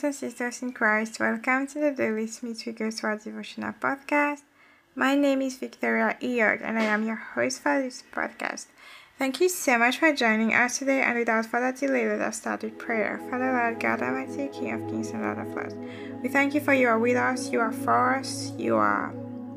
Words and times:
brothers 0.00 0.22
and 0.22 0.30
sisters 0.30 0.62
in 0.62 0.72
Christ. 0.72 1.18
Welcome 1.18 1.66
to 1.68 1.78
the 1.80 1.90
Daily 1.90 2.26
Smith 2.26 2.66
Wigglesworth 2.66 3.24
Devotional 3.24 3.72
Podcast. 3.80 4.42
My 4.94 5.14
name 5.14 5.40
is 5.40 5.56
Victoria 5.56 6.18
Eyog 6.20 6.60
and 6.62 6.78
I 6.78 6.82
am 6.82 7.06
your 7.06 7.16
host 7.16 7.62
for 7.62 7.80
this 7.80 8.04
podcast. 8.12 8.66
Thank 9.18 9.40
you 9.40 9.48
so 9.48 9.78
much 9.78 9.96
for 9.98 10.12
joining 10.12 10.52
us 10.52 10.78
today, 10.78 11.00
and 11.00 11.18
without 11.18 11.46
further 11.46 11.72
delay, 11.72 12.06
let 12.06 12.20
us 12.20 12.36
start 12.36 12.62
with 12.62 12.76
prayer. 12.76 13.18
Father, 13.30 13.50
Lord 13.50 13.80
God 13.80 14.02
Almighty, 14.02 14.48
King 14.48 14.72
of 14.72 14.90
Kings 14.90 15.10
and 15.10 15.22
Lord 15.22 15.38
of 15.38 15.54
Lords, 15.54 15.74
we 16.22 16.28
thank 16.28 16.52
you 16.52 16.60
for 16.60 16.74
you 16.74 16.88
are 16.88 16.98
with 16.98 17.16
us, 17.16 17.50
you 17.50 17.60
are 17.60 17.72
for 17.72 18.16
us, 18.16 18.52
you 18.58 18.76
are 18.76 19.14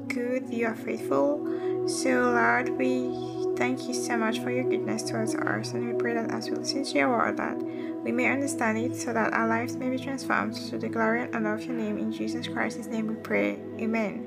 good, 0.07 0.49
you 0.49 0.67
are 0.67 0.75
faithful. 0.75 1.87
So, 1.89 2.31
Lord, 2.31 2.69
we 2.77 3.11
thank 3.57 3.89
you 3.89 3.93
so 3.93 4.15
much 4.15 4.39
for 4.39 4.51
your 4.51 4.63
goodness 4.63 5.03
towards 5.03 5.35
us, 5.35 5.73
and 5.73 5.85
we 5.85 5.99
pray 5.99 6.13
that 6.13 6.31
as 6.31 6.49
we 6.49 6.55
listen 6.55 6.85
to 6.85 6.97
your 6.97 7.09
word, 7.09 7.35
that 7.35 7.57
we 8.03 8.11
may 8.11 8.31
understand 8.31 8.77
it 8.77 8.95
so 8.95 9.13
that 9.13 9.33
our 9.33 9.47
lives 9.47 9.75
may 9.75 9.89
be 9.89 9.97
transformed 9.97 10.55
to 10.69 10.77
the 10.77 10.87
glory 10.87 11.23
and 11.23 11.35
honor 11.35 11.55
of 11.55 11.65
your 11.65 11.75
name. 11.75 11.97
In 11.97 12.11
Jesus 12.11 12.47
Christ's 12.47 12.87
name 12.87 13.07
we 13.07 13.15
pray. 13.15 13.59
Amen. 13.79 14.25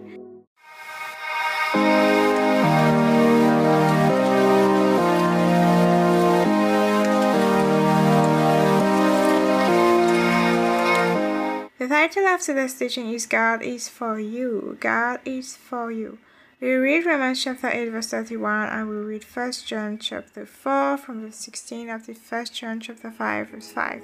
The 11.79 11.89
title 11.89 12.27
of 12.27 12.41
today's 12.41 12.75
teaching 12.75 13.11
is 13.13 13.27
God 13.27 13.63
is 13.63 13.89
for 13.89 14.21
you. 14.21 14.77
God 14.81 15.21
is 15.25 15.57
for 15.57 15.91
you. 15.91 16.19
We 16.63 16.75
read 16.75 17.07
Romans 17.07 17.43
chapter 17.43 17.69
8 17.69 17.89
verse 17.89 18.07
31 18.07 18.69
and 18.69 18.89
we 18.89 18.95
read 18.95 19.25
1 19.25 19.53
John 19.67 19.99
chapter 19.99 20.47
4 20.47 20.97
from 20.97 21.23
verse 21.23 21.35
16 21.35 21.91
of 21.91 22.07
the 22.07 22.13
1 22.13 22.45
John 22.55 22.79
chapter 22.79 23.11
5 23.11 23.49
verse 23.49 23.73
5. 23.73 24.03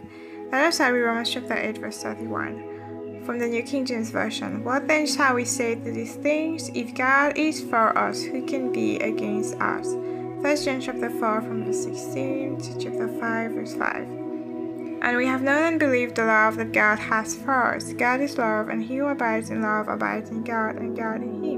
Let 0.50 0.64
us 0.64 0.80
with 0.80 0.90
Romans 0.90 1.30
chapter 1.30 1.54
8 1.54 1.78
verse 1.78 2.02
31 2.02 3.22
from 3.24 3.38
the 3.38 3.46
New 3.46 3.62
King 3.62 3.86
James 3.86 4.10
Version. 4.10 4.64
What 4.64 4.88
then 4.88 5.06
shall 5.06 5.36
we 5.36 5.44
say 5.44 5.76
to 5.76 5.92
these 5.92 6.16
things? 6.16 6.68
If 6.70 6.96
God 6.96 7.38
is 7.38 7.62
for 7.62 7.96
us, 7.96 8.24
who 8.24 8.44
can 8.44 8.72
be 8.72 8.96
against 8.96 9.54
us? 9.60 9.86
1 9.86 10.42
John 10.42 10.80
chapter 10.80 11.10
4 11.10 11.42
from 11.42 11.64
verse 11.64 11.84
16 11.84 12.58
to 12.58 12.78
chapter 12.80 13.06
5 13.06 13.52
verse 13.52 13.74
5. 13.76 14.02
And 15.00 15.16
we 15.16 15.26
have 15.26 15.42
known 15.42 15.62
and 15.62 15.78
believed 15.78 16.16
the 16.16 16.24
love 16.24 16.56
that 16.56 16.72
God 16.72 16.98
has 16.98 17.36
for 17.36 17.76
us. 17.76 17.92
God 17.92 18.20
is 18.20 18.36
love, 18.36 18.68
and 18.68 18.82
he 18.82 18.96
who 18.96 19.06
abides 19.06 19.48
in 19.48 19.62
love 19.62 19.86
abides 19.86 20.30
in 20.30 20.42
God, 20.42 20.74
and 20.74 20.96
God 20.96 21.22
in 21.22 21.44
him. 21.44 21.57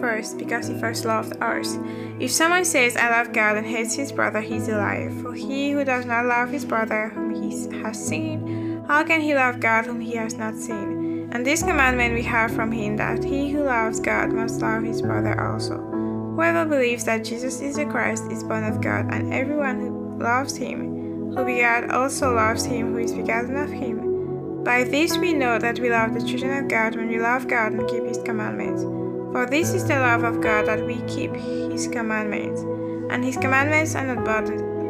first 0.00 0.38
because 0.38 0.68
he 0.68 0.78
first 0.78 1.04
loved 1.04 1.40
us. 1.42 1.78
If 2.20 2.30
someone 2.30 2.64
says, 2.64 2.96
I 2.96 3.10
love 3.10 3.32
God 3.32 3.56
and 3.56 3.66
hates 3.66 3.94
his 3.94 4.12
brother, 4.12 4.40
he's 4.40 4.68
a 4.68 4.76
liar. 4.76 5.10
For 5.22 5.32
he 5.34 5.70
who 5.72 5.84
does 5.84 6.06
not 6.06 6.26
love 6.26 6.50
his 6.50 6.64
brother 6.64 7.10
whom 7.14 7.34
he 7.34 7.50
has 7.82 8.06
seen, 8.06 8.84
how 8.86 9.04
can 9.04 9.20
he 9.20 9.34
love 9.34 9.60
God 9.60 9.86
whom 9.86 10.00
he 10.00 10.16
has 10.16 10.34
not 10.34 10.54
seen? 10.56 11.28
And 11.30 11.44
this 11.44 11.62
commandment 11.62 12.14
we 12.14 12.22
have 12.22 12.50
from 12.54 12.72
him 12.72 12.96
that 12.96 13.22
he 13.22 13.50
who 13.50 13.64
loves 13.64 14.00
God 14.00 14.32
must 14.32 14.62
love 14.62 14.82
his 14.82 15.02
brother 15.02 15.38
also. 15.38 15.76
Whoever 15.76 16.64
believes 16.64 17.04
that 17.04 17.24
Jesus 17.24 17.60
is 17.60 17.76
the 17.76 17.84
Christ 17.84 18.24
is 18.30 18.44
born 18.44 18.64
of 18.64 18.80
God, 18.80 19.12
and 19.12 19.34
everyone 19.34 19.80
who 19.80 20.18
loves 20.18 20.56
him, 20.56 21.34
who 21.34 21.44
begat, 21.44 21.90
also 21.90 22.34
loves 22.34 22.64
him 22.64 22.92
who 22.92 22.98
is 22.98 23.12
begotten 23.12 23.56
of 23.56 23.70
him. 23.70 24.64
By 24.64 24.84
this 24.84 25.18
we 25.18 25.32
know 25.32 25.58
that 25.58 25.78
we 25.80 25.90
love 25.90 26.14
the 26.14 26.24
children 26.26 26.64
of 26.64 26.70
God 26.70 26.96
when 26.96 27.08
we 27.08 27.20
love 27.20 27.46
God 27.46 27.72
and 27.72 27.88
keep 27.88 28.04
his 28.04 28.18
commandments. 28.18 28.82
For 29.32 29.46
this 29.46 29.74
is 29.74 29.84
the 29.86 29.96
love 29.96 30.24
of 30.24 30.40
God 30.40 30.66
that 30.66 30.84
we 30.84 30.96
keep 31.02 31.34
His 31.34 31.86
commandments, 31.88 32.62
and 33.12 33.24
His 33.24 33.36
commandments 33.36 33.94
are 33.94 34.06
not 34.14 34.24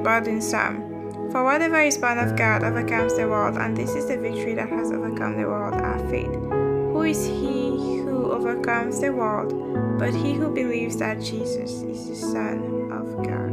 burdensome. 0.05 0.85
For 1.31 1.45
whatever 1.45 1.81
is 1.81 1.99
born 1.99 2.19
of 2.19 2.37
God 2.37 2.63
overcomes 2.65 3.17
the 3.17 3.29
world, 3.29 3.57
and 3.57 3.77
this 3.77 3.95
is 3.95 4.07
the 4.07 4.17
victory 4.17 4.55
that 4.55 4.71
has 4.71 4.91
overcome 4.91 5.37
the 5.37 5.47
world, 5.47 5.75
our 5.75 5.99
faith. 6.09 6.33
Who 6.33 7.03
is 7.03 7.27
he 7.27 7.69
who 8.01 8.33
overcomes 8.33 9.01
the 9.01 9.13
world, 9.13 9.53
but 9.99 10.15
he 10.15 10.33
who 10.33 10.51
believes 10.55 10.97
that 10.97 11.21
Jesus 11.21 11.83
is 11.83 12.09
the 12.09 12.17
Son 12.17 12.91
of 12.91 13.17
God? 13.27 13.49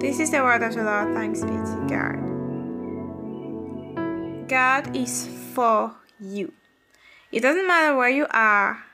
This 0.00 0.18
is 0.18 0.30
the 0.30 0.42
word 0.42 0.62
of 0.62 0.74
the 0.74 0.82
Lord. 0.82 1.14
Thanks 1.14 1.42
be 1.42 1.48
to 1.50 1.86
God. 1.88 2.18
God 4.48 4.96
is 4.96 5.28
for 5.54 5.94
you. 6.20 6.52
It 7.30 7.40
doesn't 7.40 7.66
matter 7.66 7.96
where 7.96 8.10
you 8.10 8.26
are 8.30 8.84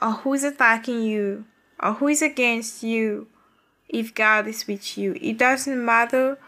or 0.00 0.12
who's 0.12 0.44
attacking 0.44 1.02
you 1.02 1.44
or 1.82 1.94
who 1.94 2.08
is 2.08 2.22
against 2.22 2.82
you 2.82 3.28
if 3.88 4.14
God 4.14 4.46
is 4.46 4.66
with 4.66 4.98
you. 4.98 5.16
It 5.20 5.38
doesn't 5.38 5.84
matter 5.84 6.38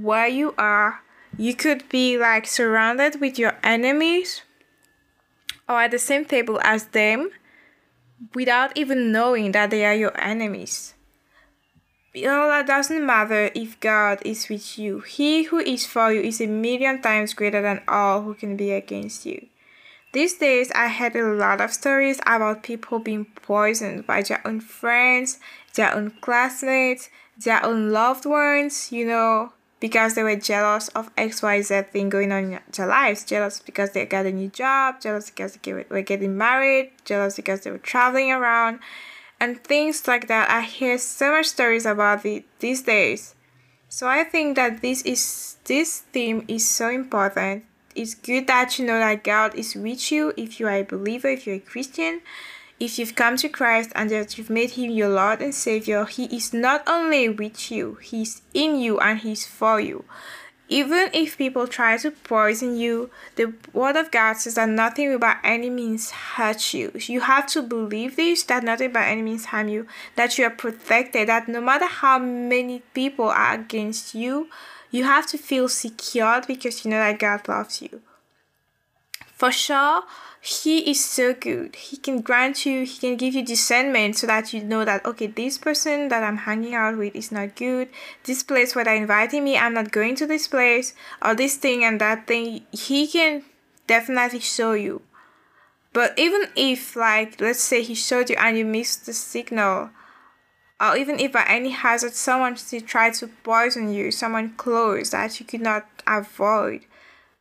where 0.00 0.28
you 0.28 0.54
are. 0.58 1.00
You 1.36 1.54
could 1.54 1.88
be 1.88 2.18
like 2.18 2.46
surrounded 2.46 3.20
with 3.20 3.38
your 3.38 3.58
enemies 3.62 4.42
or 5.68 5.82
at 5.82 5.90
the 5.90 5.98
same 5.98 6.24
table 6.24 6.60
as 6.62 6.86
them 6.86 7.30
without 8.34 8.76
even 8.76 9.12
knowing 9.12 9.52
that 9.52 9.70
they 9.70 9.84
are 9.84 9.94
your 9.94 10.18
enemies. 10.20 10.94
All 12.16 12.48
that 12.48 12.66
doesn't 12.66 13.04
matter 13.04 13.50
if 13.54 13.78
God 13.78 14.22
is 14.24 14.48
with 14.48 14.78
you. 14.78 15.00
He 15.00 15.44
who 15.44 15.58
is 15.58 15.84
for 15.84 16.10
you 16.10 16.22
is 16.22 16.40
a 16.40 16.46
million 16.46 17.02
times 17.02 17.34
greater 17.34 17.60
than 17.60 17.82
all 17.86 18.22
who 18.22 18.32
can 18.32 18.56
be 18.56 18.72
against 18.72 19.26
you. 19.26 19.48
These 20.12 20.38
days, 20.38 20.72
I 20.74 20.88
heard 20.88 21.14
a 21.14 21.34
lot 21.34 21.60
of 21.60 21.72
stories 21.72 22.20
about 22.26 22.62
people 22.62 22.98
being 22.98 23.26
poisoned 23.42 24.06
by 24.06 24.22
their 24.22 24.40
own 24.46 24.60
friends, 24.60 25.38
their 25.74 25.94
own 25.94 26.10
classmates, 26.20 27.10
their 27.36 27.64
own 27.64 27.90
loved 27.90 28.24
ones, 28.24 28.90
you 28.90 29.04
know, 29.04 29.52
because 29.78 30.14
they 30.14 30.22
were 30.22 30.36
jealous 30.36 30.88
of 30.88 31.14
XYZ 31.16 31.90
thing 31.90 32.08
going 32.08 32.32
on 32.32 32.44
in 32.44 32.60
their 32.72 32.86
lives. 32.86 33.24
Jealous 33.24 33.60
because 33.60 33.90
they 33.90 34.06
got 34.06 34.26
a 34.26 34.32
new 34.32 34.48
job, 34.48 35.00
jealous 35.00 35.28
because 35.28 35.58
they 35.62 35.72
were 35.72 36.02
getting 36.02 36.36
married, 36.36 36.92
jealous 37.04 37.36
because 37.36 37.60
they 37.60 37.70
were 37.70 37.78
traveling 37.78 38.32
around, 38.32 38.78
and 39.38 39.62
things 39.62 40.08
like 40.08 40.28
that. 40.28 40.48
I 40.48 40.62
hear 40.62 40.96
so 40.96 41.32
much 41.32 41.46
stories 41.46 41.84
about 41.84 42.24
it 42.24 42.44
these 42.60 42.82
days. 42.82 43.34
So 43.88 44.08
I 44.08 44.24
think 44.24 44.56
that 44.56 44.80
this 44.80 45.02
is 45.02 45.58
this 45.64 46.00
theme 46.00 46.44
is 46.48 46.66
so 46.66 46.88
important 46.88 47.64
it's 47.96 48.14
good 48.14 48.46
that 48.46 48.78
you 48.78 48.86
know 48.86 48.98
that 48.98 49.24
God 49.24 49.54
is 49.54 49.74
with 49.74 50.12
you 50.12 50.32
if 50.36 50.60
you 50.60 50.66
are 50.66 50.74
a 50.74 50.82
believer, 50.82 51.28
if 51.28 51.46
you're 51.46 51.56
a 51.56 51.60
Christian, 51.60 52.20
if 52.78 52.98
you've 52.98 53.14
come 53.14 53.36
to 53.38 53.48
Christ 53.48 53.90
and 53.94 54.10
that 54.10 54.36
you've 54.36 54.50
made 54.50 54.72
Him 54.72 54.90
your 54.90 55.08
Lord 55.08 55.40
and 55.40 55.54
Savior. 55.54 56.04
He 56.04 56.24
is 56.26 56.52
not 56.52 56.86
only 56.86 57.28
with 57.28 57.70
you, 57.70 57.94
He's 58.02 58.42
in 58.52 58.78
you 58.78 59.00
and 59.00 59.18
He's 59.18 59.46
for 59.46 59.80
you. 59.80 60.04
Even 60.68 61.10
if 61.14 61.38
people 61.38 61.68
try 61.68 61.96
to 61.96 62.10
poison 62.10 62.76
you, 62.76 63.08
the 63.36 63.54
Word 63.72 63.96
of 63.96 64.10
God 64.10 64.34
says 64.34 64.56
that 64.56 64.68
nothing 64.68 65.08
will 65.10 65.18
by 65.18 65.36
any 65.44 65.70
means 65.70 66.10
hurt 66.10 66.74
you. 66.74 66.90
You 66.94 67.20
have 67.20 67.46
to 67.48 67.62
believe 67.62 68.16
this 68.16 68.42
that 68.44 68.64
nothing 68.64 68.92
by 68.92 69.06
any 69.06 69.22
means 69.22 69.46
harm 69.46 69.68
you, 69.68 69.86
that 70.16 70.36
you 70.36 70.44
are 70.44 70.50
protected, 70.50 71.28
that 71.28 71.48
no 71.48 71.60
matter 71.60 71.86
how 71.86 72.18
many 72.18 72.82
people 72.94 73.26
are 73.26 73.54
against 73.54 74.14
you, 74.14 74.48
you 74.90 75.04
have 75.04 75.26
to 75.28 75.38
feel 75.38 75.68
secured 75.68 76.46
because 76.46 76.84
you 76.84 76.90
know 76.90 76.98
that 76.98 77.18
God 77.18 77.46
loves 77.48 77.82
you. 77.82 78.02
For 79.34 79.52
sure, 79.52 80.02
He 80.40 80.90
is 80.90 81.04
so 81.04 81.34
good. 81.34 81.76
He 81.76 81.98
can 81.98 82.22
grant 82.22 82.64
you, 82.64 82.86
He 82.86 82.98
can 82.98 83.16
give 83.16 83.34
you 83.34 83.44
discernment 83.44 84.16
so 84.16 84.26
that 84.26 84.54
you 84.54 84.64
know 84.64 84.84
that, 84.84 85.04
okay, 85.04 85.26
this 85.26 85.58
person 85.58 86.08
that 86.08 86.22
I'm 86.22 86.38
hanging 86.38 86.74
out 86.74 86.96
with 86.96 87.14
is 87.14 87.30
not 87.30 87.54
good. 87.54 87.88
This 88.24 88.42
place 88.42 88.74
where 88.74 88.84
they're 88.84 88.94
inviting 88.94 89.44
me, 89.44 89.58
I'm 89.58 89.74
not 89.74 89.92
going 89.92 90.16
to 90.16 90.26
this 90.26 90.48
place, 90.48 90.94
or 91.22 91.34
this 91.34 91.56
thing 91.56 91.84
and 91.84 92.00
that 92.00 92.26
thing. 92.26 92.64
He 92.72 93.06
can 93.06 93.42
definitely 93.86 94.40
show 94.40 94.72
you. 94.72 95.02
But 95.92 96.18
even 96.18 96.48
if, 96.56 96.96
like, 96.96 97.40
let's 97.40 97.62
say 97.62 97.82
He 97.82 97.94
showed 97.94 98.30
you 98.30 98.36
and 98.38 98.56
you 98.56 98.64
missed 98.64 99.04
the 99.04 99.12
signal, 99.12 99.90
or 100.80 100.96
even 100.96 101.18
if 101.18 101.32
by 101.32 101.44
any 101.48 101.70
hazard 101.70 102.14
someone 102.14 102.56
tried 102.86 103.14
to 103.14 103.28
poison 103.42 103.92
you, 103.92 104.10
someone 104.10 104.54
close 104.56 105.10
that 105.10 105.40
you 105.40 105.46
could 105.46 105.62
not 105.62 105.86
avoid. 106.06 106.82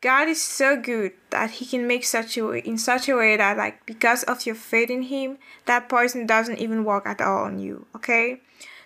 God 0.01 0.27
is 0.27 0.41
so 0.41 0.79
good 0.79 1.13
that 1.31 1.51
He 1.51 1.65
can 1.65 1.87
make 1.87 2.05
such 2.05 2.37
a 2.37 2.45
way 2.45 2.59
in 2.59 2.77
such 2.77 3.09
a 3.09 3.15
way 3.15 3.35
that 3.37 3.57
like 3.57 3.85
because 3.85 4.23
of 4.23 4.45
your 4.45 4.55
faith 4.55 4.89
in 4.89 5.03
Him, 5.03 5.37
that 5.65 5.89
poison 5.89 6.25
doesn't 6.25 6.59
even 6.59 6.85
work 6.85 7.05
at 7.07 7.21
all 7.21 7.45
on 7.45 7.59
you. 7.59 7.87
Okay, 7.95 8.41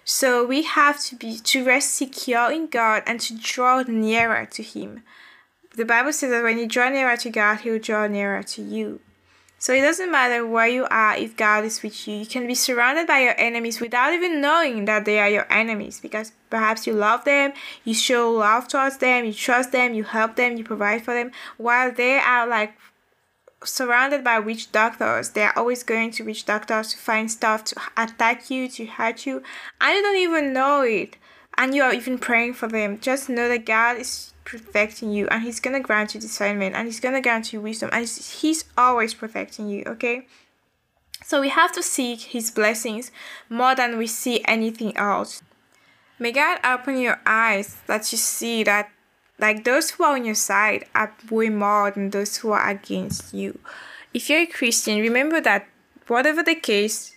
so 0.06 0.46
we 0.46 0.64
have 0.64 1.04
to 1.06 1.16
be 1.16 1.38
to 1.38 1.66
rest 1.66 1.94
secure 1.94 2.52
in 2.52 2.68
God 2.68 3.04
and 3.06 3.20
to 3.20 3.38
draw 3.38 3.84
nearer 3.84 4.46
to 4.46 4.64
Him. 4.64 5.04
The 5.76 5.86
Bible 5.86 6.14
says 6.14 6.32
that 6.32 6.44
when 6.44 6.58
you 6.58 6.68
draw 6.68 6.90
nearer 6.90 7.18
to 7.18 7.30
God, 7.30 7.60
He 7.60 7.70
will 7.70 7.80
draw 7.80 8.08
nearer 8.08 8.42
to 8.44 8.62
you. 8.62 9.02
So 9.62 9.74
it 9.74 9.82
doesn't 9.82 10.10
matter 10.10 10.48
where 10.48 10.68
you 10.68 10.88
are 10.90 11.18
if 11.18 11.36
God 11.36 11.66
is 11.66 11.84
with 11.84 12.08
you. 12.08 12.16
You 12.16 12.26
can 12.26 12.48
be 12.48 12.56
surrounded 12.56 13.08
by 13.08 13.20
your 13.20 13.36
enemies 13.38 13.82
without 13.82 14.14
even 14.14 14.40
knowing 14.40 14.86
that 14.86 15.04
they 15.04 15.20
are 15.20 15.30
your 15.30 15.52
enemies 15.52 16.00
because 16.00 16.32
perhaps 16.50 16.88
you 16.88 16.94
love 16.94 17.26
them, 17.26 17.52
you 17.84 17.94
show 17.94 18.32
love 18.32 18.70
towards 18.70 18.98
them, 18.98 19.26
you 19.26 19.34
trust 19.34 19.74
them, 19.74 19.94
you 19.94 20.06
help 20.06 20.38
them, 20.38 20.56
you 20.56 20.64
provide 20.64 21.04
for 21.04 21.14
them, 21.14 21.32
while 21.58 21.92
they 21.92 22.18
are 22.18 22.48
like 22.48 22.74
surrounded 23.66 24.24
by 24.24 24.40
witch 24.40 24.72
doctors. 24.72 25.32
They're 25.32 25.58
always 25.60 25.84
going 25.84 26.12
to 26.12 26.24
witch 26.24 26.46
doctors 26.46 26.94
to 26.94 26.98
find 26.98 27.30
stuff 27.30 27.66
to 27.66 27.82
attack 27.98 28.50
you, 28.50 28.70
to 28.70 28.86
hurt 28.86 29.26
you, 29.26 29.44
and 29.82 29.96
you 29.96 30.02
don't 30.02 30.18
even 30.18 30.54
know 30.54 30.82
it. 30.84 31.18
And 31.58 31.76
you 31.76 31.84
are 31.84 31.94
even 31.94 32.18
praying 32.18 32.54
for 32.54 32.70
them. 32.70 33.00
Just 33.02 33.28
know 33.28 33.50
that 33.50 33.66
God 33.66 33.98
is 33.98 34.34
protecting 34.50 35.12
you 35.12 35.28
and 35.28 35.44
He's 35.44 35.60
gonna 35.60 35.80
grant 35.80 36.14
you 36.14 36.22
discernment 36.22 36.76
and 36.76 36.88
He's 36.88 37.00
gonna 37.00 37.22
grant 37.22 37.54
you 37.54 37.62
wisdom 37.62 37.90
and 37.94 38.08
He's 38.08 38.66
always 38.78 39.14
protecting 39.14 39.70
you, 39.70 39.84
okay? 39.88 40.28
So 41.24 41.42
we 41.42 41.50
have 41.50 41.72
to 41.74 41.84
seek 41.84 42.22
His 42.22 42.52
blessings 42.52 43.12
more 43.50 43.76
than 43.76 43.98
we 43.98 44.08
see 44.08 44.42
anything 44.46 44.96
else. 44.98 45.44
May 46.18 46.32
God 46.32 46.60
open 46.64 47.00
your 47.00 47.22
eyes 47.26 47.78
that 47.88 48.12
you 48.12 48.18
see 48.18 48.64
that 48.64 48.90
like 49.38 49.64
those 49.64 49.92
who 49.92 50.04
are 50.04 50.16
on 50.16 50.26
your 50.26 50.36
side 50.36 50.86
are 50.94 51.16
way 51.32 51.50
more 51.50 51.92
than 51.92 52.10
those 52.10 52.38
who 52.38 52.52
are 52.52 52.68
against 52.70 53.34
you. 53.34 53.60
If 54.14 54.30
you're 54.30 54.42
a 54.42 54.46
Christian, 54.46 55.00
remember 55.00 55.40
that 55.42 55.68
whatever 56.08 56.44
the 56.44 56.56
case, 56.56 57.16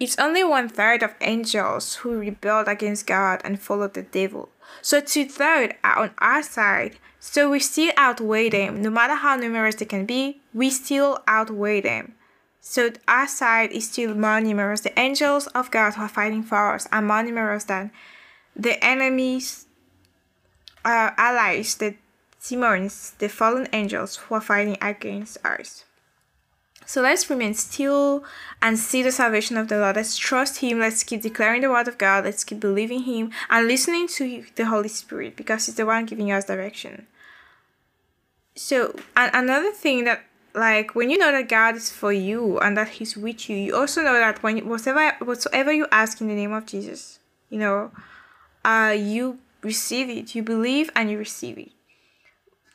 it's 0.00 0.18
only 0.18 0.42
one 0.42 0.68
third 0.68 1.04
of 1.04 1.14
angels 1.20 1.96
who 1.96 2.18
rebelled 2.18 2.66
against 2.66 3.06
God 3.06 3.40
and 3.44 3.60
followed 3.60 3.94
the 3.94 4.02
devil. 4.02 4.48
So 4.80 5.00
two 5.00 5.26
thirds 5.26 5.74
are 5.84 5.98
on 5.98 6.10
our 6.18 6.42
side. 6.42 6.98
So 7.20 7.50
we 7.50 7.60
still 7.60 7.92
outweigh 7.96 8.50
them. 8.50 8.82
No 8.82 8.90
matter 8.90 9.14
how 9.14 9.36
numerous 9.36 9.76
they 9.76 9.84
can 9.84 10.06
be, 10.06 10.40
we 10.52 10.70
still 10.70 11.20
outweigh 11.26 11.80
them. 11.80 12.14
So 12.60 12.90
our 13.08 13.28
side 13.28 13.72
is 13.72 13.90
still 13.90 14.14
more 14.14 14.40
numerous. 14.40 14.82
The 14.82 14.98
angels 14.98 15.46
of 15.48 15.70
God 15.70 15.94
who 15.94 16.02
are 16.02 16.08
fighting 16.08 16.42
for 16.42 16.74
us 16.74 16.88
are 16.92 17.02
more 17.02 17.22
numerous 17.22 17.64
than 17.64 17.90
the 18.54 18.82
enemies 18.84 19.66
uh, 20.84 21.10
allies, 21.16 21.74
the 21.76 21.94
demons, 22.46 23.14
the 23.18 23.28
fallen 23.28 23.68
angels 23.72 24.16
who 24.16 24.34
are 24.34 24.40
fighting 24.40 24.76
against 24.80 25.44
us. 25.44 25.84
So 26.86 27.00
let's 27.00 27.30
remain 27.30 27.54
still 27.54 28.24
and 28.60 28.78
see 28.78 29.02
the 29.02 29.12
salvation 29.12 29.56
of 29.56 29.68
the 29.68 29.78
Lord. 29.78 29.96
Let's 29.96 30.16
trust 30.16 30.58
Him. 30.58 30.78
Let's 30.78 31.02
keep 31.02 31.22
declaring 31.22 31.62
the 31.62 31.70
word 31.70 31.88
of 31.88 31.98
God. 31.98 32.24
Let's 32.24 32.44
keep 32.44 32.60
believing 32.60 33.02
Him 33.02 33.30
and 33.50 33.68
listening 33.68 34.08
to 34.08 34.44
the 34.56 34.66
Holy 34.66 34.88
Spirit 34.88 35.36
because 35.36 35.66
He's 35.66 35.76
the 35.76 35.86
one 35.86 36.06
giving 36.06 36.30
us 36.32 36.44
direction. 36.44 37.06
So, 38.54 38.94
and 39.16 39.30
another 39.34 39.72
thing 39.72 40.04
that, 40.04 40.24
like, 40.54 40.94
when 40.94 41.08
you 41.08 41.16
know 41.16 41.32
that 41.32 41.48
God 41.48 41.76
is 41.76 41.90
for 41.90 42.12
you 42.12 42.58
and 42.58 42.76
that 42.76 42.88
He's 42.88 43.16
with 43.16 43.48
you, 43.48 43.56
you 43.56 43.76
also 43.76 44.02
know 44.02 44.14
that 44.14 44.42
when 44.42 44.68
whatever 44.68 45.12
whatsoever 45.24 45.72
you 45.72 45.86
ask 45.90 46.20
in 46.20 46.28
the 46.28 46.34
name 46.34 46.52
of 46.52 46.66
Jesus, 46.66 47.18
you 47.48 47.58
know, 47.58 47.90
uh, 48.64 48.94
you 48.96 49.38
receive 49.62 50.10
it. 50.10 50.34
You 50.34 50.42
believe 50.42 50.90
and 50.94 51.10
you 51.10 51.18
receive 51.18 51.58
it. 51.58 51.72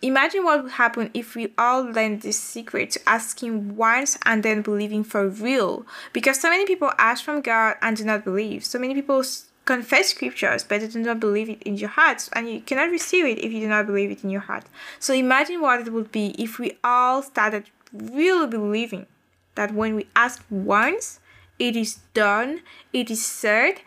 Imagine 0.01 0.43
what 0.43 0.63
would 0.63 0.73
happen 0.73 1.09
if 1.13 1.35
we 1.35 1.53
all 1.57 1.81
learned 1.81 2.21
this 2.21 2.39
secret 2.39 2.91
to 2.91 3.09
asking 3.09 3.75
once 3.75 4.17
and 4.25 4.43
then 4.43 4.61
believing 4.61 5.03
for 5.03 5.27
real. 5.27 5.85
Because 6.13 6.39
so 6.39 6.49
many 6.49 6.65
people 6.65 6.91
ask 6.99 7.23
from 7.23 7.41
God 7.41 7.75
and 7.81 7.97
do 7.97 8.05
not 8.05 8.23
believe. 8.23 8.63
So 8.63 8.77
many 8.77 8.93
people 8.93 9.23
confess 9.65 10.09
scriptures 10.09 10.63
but 10.63 10.79
they 10.79 10.87
do 10.87 10.99
not 10.99 11.19
believe 11.19 11.49
it 11.49 11.61
in 11.63 11.75
your 11.75 11.89
heart 11.89 12.29
and 12.33 12.49
you 12.49 12.61
cannot 12.61 12.89
receive 12.89 13.25
it 13.25 13.37
if 13.43 13.51
you 13.51 13.59
do 13.59 13.67
not 13.67 13.85
believe 13.85 14.09
it 14.11 14.23
in 14.23 14.29
your 14.29 14.41
heart. 14.41 14.63
So 14.99 15.13
imagine 15.13 15.61
what 15.61 15.81
it 15.81 15.91
would 15.91 16.11
be 16.11 16.33
if 16.39 16.57
we 16.57 16.77
all 16.83 17.21
started 17.21 17.65
really 17.91 18.47
believing 18.47 19.07
that 19.55 19.73
when 19.73 19.95
we 19.95 20.07
ask 20.15 20.43
once, 20.49 21.19
it 21.59 21.75
is 21.75 21.99
done, 22.13 22.61
it 22.93 23.11
is 23.11 23.25
said, 23.25 23.81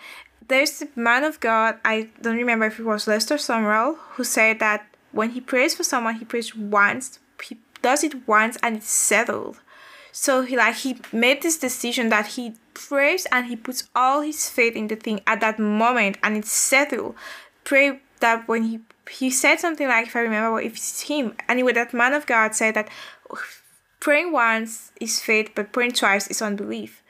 there's 0.49 0.83
a 0.83 0.89
man 0.97 1.25
of 1.25 1.41
God, 1.41 1.77
I 1.85 2.09
don't 2.21 2.37
remember 2.37 2.67
if 2.67 2.81
it 2.81 2.85
was 2.85 3.07
Lester 3.07 3.37
Sumrall, 3.37 3.97
who 4.13 4.25
said 4.25 4.59
that 4.59 4.90
when 5.13 5.31
he 5.31 5.41
prays 5.41 5.75
for 5.75 5.85
someone, 5.85 6.17
he 6.17 6.25
prays 6.25 6.55
once, 6.55 7.19
he 7.43 7.59
does 7.83 8.05
it 8.05 8.27
once 8.29 8.57
and 8.63 8.77
it's 8.77 8.91
settled. 8.91 9.61
So 10.13 10.43
he 10.43 10.57
like 10.57 10.77
he 10.77 11.01
made 11.13 11.43
this 11.43 11.59
decision 11.59 12.09
that 12.09 12.29
he 12.29 12.55
prays 12.75 13.27
and 13.31 13.47
he 13.47 13.57
puts 13.57 13.89
all 13.95 14.23
his 14.23 14.49
faith 14.49 14.75
in 14.75 14.89
the 14.89 14.97
thing 14.97 15.21
at 15.27 15.41
that 15.41 15.59
moment 15.59 16.19
and 16.23 16.37
it's 16.37 16.51
settled. 16.51 17.15
Pray 17.65 18.01
that 18.21 18.49
when 18.49 18.65
he 18.65 18.81
he 19.09 19.31
said 19.31 19.61
something 19.61 19.89
like 19.89 20.09
if 20.09 20.17
I 20.17 20.21
remember 20.21 20.53
well, 20.55 20.65
if 20.65 20.77
it's 20.77 21.03
him 21.03 21.35
anyway 21.49 21.73
that 21.73 21.95
man 21.95 22.13
of 22.13 22.27
God 22.27 22.55
said 22.55 22.75
that 22.75 22.89
praying 24.01 24.33
once 24.33 24.93
is 25.01 25.21
faith 25.21 25.51
but 25.55 25.73
praying 25.73 25.93
twice 25.93 26.27
is 26.29 26.43
unbelief. 26.43 27.03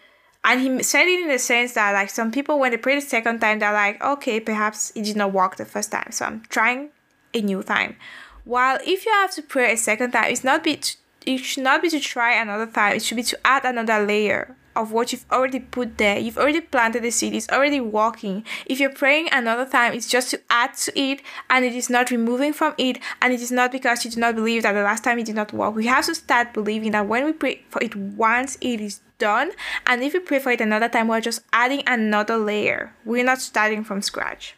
And 0.42 0.60
he 0.60 0.82
said 0.82 1.06
it 1.06 1.20
in 1.20 1.28
the 1.28 1.38
sense 1.38 1.74
that 1.74 1.92
like 1.92 2.10
some 2.10 2.30
people 2.30 2.58
when 2.58 2.70
they 2.70 2.78
pray 2.78 2.94
the 2.94 3.02
second 3.02 3.40
time 3.40 3.58
they're 3.58 3.72
like, 3.72 4.02
okay, 4.02 4.40
perhaps 4.40 4.92
it 4.94 5.04
did 5.04 5.16
not 5.16 5.32
work 5.32 5.56
the 5.56 5.64
first 5.64 5.90
time, 5.90 6.12
so 6.12 6.26
I'm 6.26 6.42
trying 6.48 6.90
a 7.34 7.40
new 7.40 7.62
time. 7.62 7.96
While 8.44 8.78
if 8.86 9.04
you 9.06 9.12
have 9.12 9.32
to 9.34 9.42
pray 9.42 9.72
a 9.72 9.76
second 9.76 10.12
time, 10.12 10.30
it's 10.30 10.44
not 10.44 10.64
be 10.64 10.76
to, 10.76 10.96
it 11.26 11.38
should 11.38 11.64
not 11.64 11.82
be 11.82 11.90
to 11.90 12.00
try 12.00 12.40
another 12.40 12.66
time. 12.66 12.96
It 12.96 13.02
should 13.02 13.16
be 13.16 13.22
to 13.24 13.38
add 13.44 13.64
another 13.64 14.04
layer 14.04 14.56
of 14.76 14.92
what 14.92 15.12
you've 15.12 15.26
already 15.30 15.60
put 15.60 15.98
there. 15.98 16.18
You've 16.18 16.38
already 16.38 16.60
planted 16.60 17.02
the 17.02 17.10
seed. 17.10 17.34
It's 17.34 17.48
already 17.50 17.80
walking. 17.80 18.44
If 18.66 18.80
you're 18.80 18.94
praying 18.94 19.28
another 19.32 19.66
time, 19.66 19.92
it's 19.92 20.08
just 20.08 20.30
to 20.30 20.40
add 20.48 20.74
to 20.74 20.98
it, 20.98 21.22
and 21.50 21.64
it 21.64 21.74
is 21.74 21.90
not 21.90 22.10
removing 22.10 22.52
from 22.52 22.74
it, 22.78 22.98
and 23.20 23.32
it 23.32 23.40
is 23.40 23.50
not 23.50 23.72
because 23.72 24.04
you 24.04 24.10
do 24.10 24.20
not 24.20 24.36
believe 24.36 24.62
that 24.62 24.72
the 24.72 24.82
last 24.82 25.04
time 25.04 25.18
it 25.18 25.26
did 25.26 25.34
not 25.34 25.52
work. 25.52 25.74
We 25.74 25.86
have 25.86 26.06
to 26.06 26.14
start 26.14 26.54
believing 26.54 26.92
that 26.92 27.08
when 27.08 27.24
we 27.24 27.32
pray 27.32 27.62
for 27.68 27.82
it 27.82 27.94
once, 27.96 28.56
it 28.60 28.80
is 28.80 29.00
done. 29.18 29.50
And 29.86 30.02
if 30.02 30.14
we 30.14 30.20
pray 30.20 30.38
for 30.38 30.52
it 30.52 30.60
another 30.60 30.88
time, 30.88 31.08
we're 31.08 31.20
just 31.20 31.42
adding 31.52 31.82
another 31.86 32.38
layer. 32.38 32.94
We're 33.04 33.24
not 33.24 33.40
starting 33.40 33.84
from 33.84 34.02
scratch. 34.02 34.56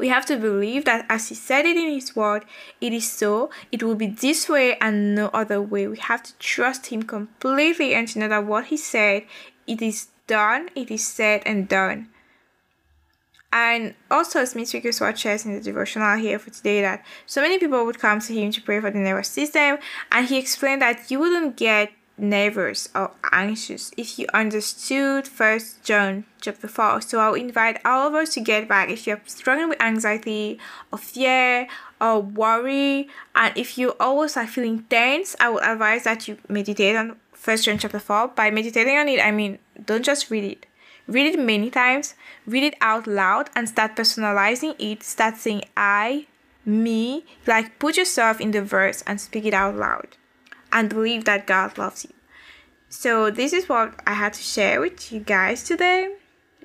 We 0.00 0.08
have 0.08 0.24
to 0.26 0.38
believe 0.38 0.86
that 0.86 1.04
as 1.10 1.28
He 1.28 1.34
said 1.34 1.66
it 1.66 1.76
in 1.76 1.92
His 1.92 2.16
word, 2.16 2.46
it 2.80 2.94
is 2.94 3.06
so, 3.06 3.50
it 3.70 3.82
will 3.82 3.94
be 3.94 4.06
this 4.06 4.48
way 4.48 4.78
and 4.78 5.14
no 5.14 5.26
other 5.28 5.60
way. 5.60 5.86
We 5.88 5.98
have 5.98 6.22
to 6.22 6.34
trust 6.38 6.86
Him 6.86 7.02
completely 7.02 7.94
and 7.94 8.08
to 8.08 8.18
know 8.18 8.28
that 8.28 8.46
what 8.46 8.66
He 8.68 8.78
said, 8.78 9.24
it 9.66 9.82
is 9.82 10.08
done, 10.26 10.70
it 10.74 10.90
is 10.90 11.06
said 11.06 11.42
and 11.44 11.68
done. 11.68 12.08
And 13.52 13.94
also, 14.10 14.44
Smith 14.46 14.72
Wigglesworth 14.72 15.18
shares 15.18 15.44
in 15.44 15.52
the 15.52 15.60
devotional 15.60 16.16
here 16.16 16.38
for 16.38 16.48
today 16.48 16.80
that 16.80 17.04
so 17.26 17.42
many 17.42 17.58
people 17.58 17.84
would 17.84 17.98
come 17.98 18.20
to 18.20 18.32
him 18.32 18.52
to 18.52 18.62
pray 18.62 18.80
for 18.80 18.90
the 18.90 18.98
nervous 18.98 19.28
system, 19.28 19.78
and 20.12 20.26
he 20.26 20.38
explained 20.38 20.80
that 20.80 21.10
you 21.10 21.18
wouldn't 21.18 21.56
get 21.56 21.90
nervous 22.20 22.88
or 22.94 23.12
anxious. 23.32 23.90
If 23.96 24.18
you 24.18 24.26
understood 24.34 25.26
first 25.26 25.82
john 25.82 26.24
chapter 26.40 26.68
4 26.68 27.00
so 27.02 27.18
i'll 27.20 27.34
invite 27.34 27.80
all 27.84 28.08
of 28.08 28.14
us 28.14 28.34
to 28.34 28.40
get 28.40 28.68
back. 28.68 28.90
If 28.90 29.06
you're 29.06 29.20
struggling 29.26 29.70
with 29.70 29.82
anxiety 29.82 30.58
or 30.92 30.98
fear 30.98 31.68
or 32.00 32.20
worry 32.20 33.08
and 33.34 33.56
if 33.56 33.78
you 33.78 33.94
always 33.98 34.36
are 34.36 34.46
feeling 34.46 34.84
tense 34.90 35.34
i 35.40 35.48
would 35.48 35.64
advise 35.64 36.04
that 36.04 36.28
you 36.28 36.38
meditate 36.48 36.96
on 36.96 37.16
first 37.32 37.64
john 37.64 37.78
chapter 37.78 37.98
4 37.98 38.28
by 38.28 38.50
meditating 38.50 38.96
on 38.96 39.08
it 39.08 39.20
i 39.20 39.30
mean 39.30 39.58
don't 39.84 40.04
just 40.04 40.30
read 40.30 40.44
it. 40.44 40.66
Read 41.06 41.34
it 41.34 41.40
many 41.40 41.70
times 41.70 42.14
read 42.46 42.62
it 42.62 42.74
out 42.80 43.06
loud 43.06 43.50
and 43.56 43.68
start 43.68 43.96
personalizing 43.96 44.76
it. 44.78 45.02
Start 45.02 45.36
saying 45.36 45.62
i 45.76 46.26
me 46.64 47.24
like 47.46 47.78
put 47.78 47.96
yourself 47.96 48.40
in 48.40 48.50
the 48.50 48.62
verse 48.62 49.02
and 49.06 49.20
speak 49.20 49.44
it 49.44 49.54
out 49.54 49.74
loud 49.74 50.16
and 50.72 50.88
believe 50.88 51.24
that 51.24 51.46
God 51.46 51.78
loves 51.78 52.04
you. 52.04 52.12
So 52.88 53.30
this 53.30 53.52
is 53.52 53.68
what 53.68 53.94
I 54.06 54.14
had 54.14 54.32
to 54.34 54.42
share 54.42 54.80
with 54.80 55.12
you 55.12 55.20
guys 55.20 55.62
today, 55.62 56.16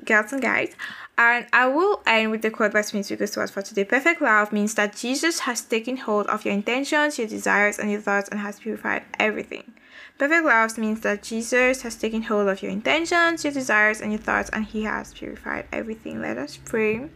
girls 0.03 0.33
and 0.33 0.41
guys. 0.41 0.73
And 1.17 1.45
I 1.53 1.67
will 1.67 2.01
end 2.05 2.31
with 2.31 2.41
the 2.41 2.49
quote 2.49 2.73
by 2.73 2.81
Smith 2.81 3.09
Wigglesworth 3.09 3.51
for 3.51 3.61
today. 3.61 3.85
Perfect 3.85 4.21
love 4.21 4.51
means 4.51 4.73
that 4.73 4.95
Jesus 4.95 5.41
has 5.41 5.61
taken 5.61 5.97
hold 5.97 6.27
of 6.27 6.43
your 6.43 6.53
intentions, 6.53 7.17
your 7.17 7.27
desires, 7.27 7.79
and 7.79 7.89
your 7.91 8.01
thoughts 8.01 8.27
and 8.29 8.39
has 8.39 8.59
purified 8.59 9.03
everything. 9.19 9.73
Perfect 10.17 10.45
love 10.45 10.77
means 10.77 11.01
that 11.01 11.23
Jesus 11.23 11.83
has 11.83 11.95
taken 11.95 12.23
hold 12.23 12.47
of 12.47 12.61
your 12.61 12.71
intentions, 12.71 13.43
your 13.43 13.53
desires, 13.53 14.01
and 14.01 14.11
your 14.11 14.21
thoughts, 14.21 14.49
and 14.49 14.65
he 14.65 14.83
has 14.83 15.13
purified 15.13 15.67
everything. 15.71 16.21
Let 16.21 16.37
us 16.37 16.57
pray. 16.57 17.09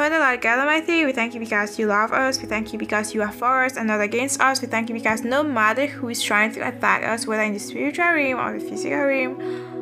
Father, 0.00 0.18
Lord 0.18 0.40
God 0.40 0.60
Almighty, 0.60 1.04
we 1.04 1.12
thank 1.12 1.34
you 1.34 1.40
because 1.40 1.78
you 1.78 1.86
love 1.86 2.10
us. 2.10 2.40
We 2.40 2.48
thank 2.48 2.72
you 2.72 2.78
because 2.78 3.12
you 3.12 3.20
are 3.20 3.30
for 3.30 3.66
us 3.66 3.76
and 3.76 3.86
not 3.86 4.00
against 4.00 4.40
us. 4.40 4.62
We 4.62 4.66
thank 4.66 4.88
you 4.88 4.94
because 4.94 5.24
no 5.24 5.42
matter 5.42 5.86
who 5.86 6.08
is 6.08 6.22
trying 6.22 6.52
to 6.52 6.66
attack 6.66 7.04
us, 7.04 7.26
whether 7.26 7.42
in 7.42 7.52
the 7.52 7.58
spiritual 7.58 8.06
realm 8.06 8.40
or 8.40 8.58
the 8.58 8.64
physical 8.64 8.96
realm, 8.96 9.79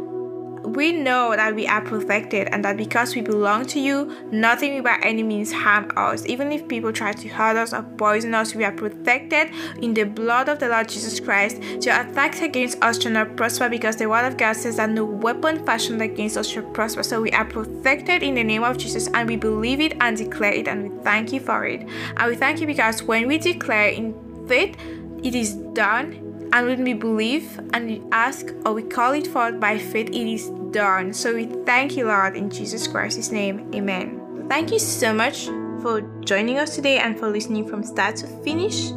we 0.69 0.93
know 0.93 1.35
that 1.35 1.55
we 1.55 1.67
are 1.67 1.81
protected 1.81 2.49
and 2.53 2.65
that 2.65 2.77
because 2.77 3.15
we 3.15 3.21
belong 3.23 3.67
to 3.67 3.81
you, 3.81 4.15
nothing 4.31 4.75
will 4.75 4.83
by 4.83 4.99
any 5.03 5.23
means 5.23 5.53
harm 5.53 5.91
us. 5.97 6.25
Even 6.27 6.53
if 6.53 6.69
people 6.69 6.93
try 6.93 7.13
to 7.13 7.29
hurt 7.29 7.57
us 7.57 7.73
or 7.73 7.83
poison 7.83 8.35
us, 8.35 8.55
we 8.55 8.65
are 8.65 8.73
protected 8.73 9.51
in 9.83 9.95
the 9.95 10.05
blood 10.05 10.49
of 10.49 10.59
the 10.59 10.69
Lord 10.69 10.89
Jesus 10.89 11.21
Christ. 11.21 11.63
Your 11.85 12.01
attacks 12.01 12.41
against 12.41 12.83
us 12.83 13.01
shall 13.01 13.13
not 13.13 13.37
prosper 13.37 13.69
because 13.69 13.97
the 13.97 14.09
word 14.09 14.27
of 14.27 14.37
God 14.37 14.55
says 14.55 14.77
that 14.77 14.91
no 14.91 15.05
weapon 15.05 15.65
fashioned 15.65 16.03
against 16.03 16.37
us 16.37 16.49
shall 16.49 16.63
prosper. 16.63 17.03
So 17.03 17.21
we 17.21 17.31
are 17.33 17.45
protected 17.45 18.23
in 18.23 18.35
the 18.35 18.45
name 18.45 18.63
of 18.63 18.79
Jesus 18.79 19.09
and 19.09 19.29
we 19.29 19.37
believe 19.37 19.81
it 19.81 19.97
and 20.01 20.17
declare 20.17 20.53
it 20.53 20.69
and 20.69 20.91
we 20.91 21.03
thank 21.03 21.33
you 21.33 21.41
for 21.41 21.65
it. 21.65 21.87
And 22.17 22.31
we 22.31 22.37
thank 22.37 22.61
you 22.61 22.67
because 22.67 23.03
when 23.03 23.27
we 23.27 23.39
declare 23.39 23.89
in 23.89 24.15
faith, 24.47 24.77
it 25.23 25.35
is 25.35 25.55
done 25.55 26.29
and 26.53 26.67
when 26.67 26.83
we 26.83 26.95
believe 26.95 27.59
and 27.75 27.87
we 27.87 28.03
ask 28.11 28.55
or 28.65 28.73
we 28.73 28.83
call 28.83 29.13
it 29.13 29.27
forth 29.27 29.61
by 29.61 29.77
faith, 29.77 30.09
it 30.09 30.33
is 30.33 30.49
done. 30.71 31.13
So 31.13 31.35
we 31.35 31.47
thank 31.65 31.97
you, 31.97 32.07
Lord, 32.07 32.37
in 32.37 32.51
Jesus 32.51 32.87
Christ's 32.87 33.31
name. 33.31 33.71
Amen. 33.75 34.47
Thank 34.49 34.73
you 34.73 34.79
so 34.79 35.13
much 35.13 35.47
for 35.83 36.03
joining 36.21 36.59
us 36.59 36.75
today 36.75 36.99
and 36.99 37.19
for 37.19 37.29
listening 37.31 37.67
from 37.69 37.83
start 37.83 38.17
to 38.17 38.27
finish. 38.43 38.91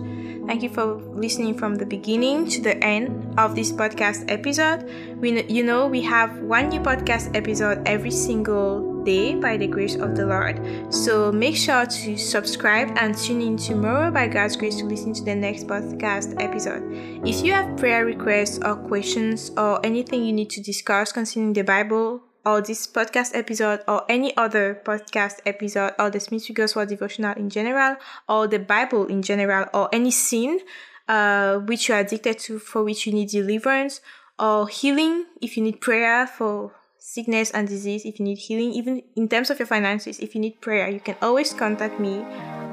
Thank 0.48 0.64
you 0.64 0.70
for 0.70 0.96
listening 1.14 1.58
from 1.58 1.76
the 1.76 1.86
beginning 1.86 2.48
to 2.50 2.62
the 2.62 2.84
end 2.84 3.40
of 3.40 3.56
this 3.56 3.72
podcast 3.72 4.26
episode. 4.30 4.90
We, 5.18 5.44
you 5.44 5.64
know, 5.64 5.88
we 5.88 6.02
have 6.02 6.40
one 6.40 6.70
new 6.70 6.80
podcast 6.80 7.36
episode 7.36 7.88
every 7.88 8.12
single 8.12 8.91
day 9.04 9.36
by 9.36 9.58
the 9.58 9.68
grace 9.68 9.96
of 9.96 10.16
the 10.16 10.26
Lord. 10.26 10.60
So 10.94 11.32
make 11.32 11.56
sure 11.56 11.86
to 11.86 12.18
subscribe 12.18 12.92
and 12.98 13.18
tune 13.18 13.42
in 13.42 13.58
tomorrow 13.58 14.12
by 14.12 14.28
God's 14.28 14.56
grace 14.56 14.78
to 14.78 14.86
listen 14.86 15.14
to 15.14 15.24
the 15.24 15.36
next 15.36 15.68
podcast 15.68 16.42
episode. 16.42 16.84
If 17.26 17.44
you 17.44 17.54
have 17.54 17.78
prayer 17.78 18.06
requests 18.06 18.60
or 18.64 18.76
questions 18.76 19.52
or 19.58 19.84
anything 19.86 20.24
you 20.24 20.34
need 20.34 20.50
to 20.52 20.62
discuss 20.62 21.12
concerning 21.12 21.54
the 21.54 21.64
Bible, 21.64 22.22
or 22.46 22.62
this 22.62 22.88
podcast 22.88 23.36
episode 23.36 23.82
or 23.88 24.04
any 24.10 24.36
other 24.36 24.82
podcast 24.84 25.40
episode 25.46 25.94
or 26.00 26.10
the 26.10 26.20
Smith 26.20 26.44
Wigglesworth 26.50 26.90
devotional 26.90 27.36
in 27.36 27.50
general 27.50 27.98
or 28.28 28.48
the 28.48 28.60
Bible 28.60 29.06
in 29.06 29.22
general 29.22 29.68
or 29.74 29.90
any 29.94 30.12
sin 30.12 30.60
uh, 31.08 31.58
which 31.60 31.90
you 31.90 31.96
are 31.96 32.00
addicted 32.00 32.40
to 32.40 32.60
for 32.60 32.84
which 32.84 33.06
you 33.06 33.14
need 33.14 33.30
deliverance 33.30 34.02
or 34.40 34.68
healing 34.68 35.26
if 35.42 35.56
you 35.56 35.64
need 35.64 35.82
prayer 35.82 36.26
for 36.26 36.72
sickness 37.02 37.50
and 37.50 37.68
disease 37.68 38.06
if 38.06 38.20
you 38.20 38.26
need 38.26 38.38
healing 38.38 38.72
even 38.72 39.02
in 39.16 39.28
terms 39.28 39.50
of 39.50 39.58
your 39.58 39.66
finances 39.66 40.20
if 40.20 40.36
you 40.36 40.42
need 40.42 40.62
prayer 40.62 40.88
you 40.88 41.00
can 41.00 41.18
always 41.22 41.52
contact 41.52 42.00
me 42.00 42.22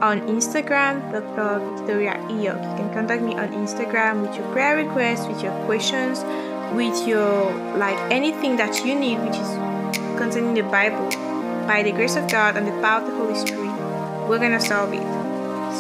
on 0.05 0.21
Instagram, 0.29 1.11
Dr. 1.11 1.59
Victoria 1.75 2.15
Eyog. 2.31 2.63
You 2.63 2.75
can 2.79 2.95
contact 2.95 3.21
me 3.21 3.35
on 3.35 3.49
Instagram 3.51 4.23
with 4.23 4.37
your 4.37 4.47
prayer 4.53 4.77
requests, 4.77 5.27
with 5.27 5.43
your 5.43 5.51
questions, 5.67 6.23
with 6.73 6.95
your 7.09 7.51
like 7.77 7.99
anything 8.13 8.57
that 8.57 8.85
you 8.85 8.95
need 8.95 9.19
which 9.19 9.35
is 9.35 9.51
concerning 10.17 10.55
the 10.55 10.63
Bible 10.63 11.09
by 11.67 11.83
the 11.83 11.93
grace 11.93 12.17
of 12.17 12.31
God 12.31 12.57
and 12.57 12.67
the 12.67 12.73
power 12.81 13.03
of 13.03 13.11
the 13.11 13.17
Holy 13.17 13.35
Spirit 13.35 13.69
we're 14.29 14.39
gonna 14.39 14.61
solve 14.61 14.93
it 14.93 15.03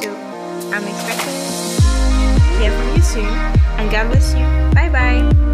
so 0.03 0.15
I'm 0.73 0.85
expecting 0.85 1.35
to 2.41 2.59
hear 2.59 2.73
from 2.73 2.97
you 2.97 3.03
soon 3.03 3.27
and 3.79 3.91
God 3.91 4.09
bless 4.11 4.33
you 4.33 4.45
bye 4.75 4.89
bye 4.89 5.48